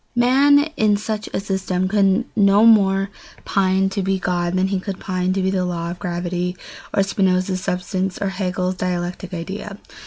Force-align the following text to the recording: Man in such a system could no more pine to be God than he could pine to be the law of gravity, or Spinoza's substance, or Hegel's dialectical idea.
Man 0.15 0.63
in 0.77 0.97
such 0.97 1.29
a 1.31 1.39
system 1.39 1.87
could 1.87 2.25
no 2.35 2.65
more 2.65 3.11
pine 3.45 3.87
to 3.89 4.01
be 4.01 4.17
God 4.17 4.55
than 4.55 4.69
he 4.69 4.79
could 4.79 4.99
pine 4.99 5.31
to 5.33 5.43
be 5.43 5.51
the 5.51 5.63
law 5.63 5.91
of 5.91 5.99
gravity, 5.99 6.57
or 6.91 7.03
Spinoza's 7.03 7.61
substance, 7.63 8.17
or 8.19 8.29
Hegel's 8.29 8.73
dialectical 8.77 9.37
idea. 9.37 9.77